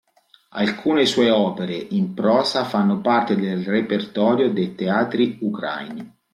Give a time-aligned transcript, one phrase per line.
[0.55, 6.15] Alcune sue opere in prosa fanno parte del repertorio dei teatri ucraini.